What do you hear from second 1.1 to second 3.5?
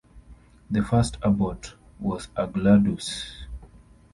abbot was Angloardus.